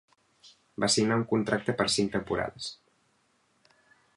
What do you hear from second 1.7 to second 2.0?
per